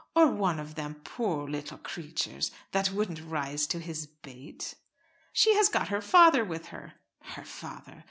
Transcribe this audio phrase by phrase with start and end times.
[0.15, 4.73] or one of them, poor little creatures, that wouldn't rise to his bait?"
[5.31, 7.99] "She has got her father with her." "Her father!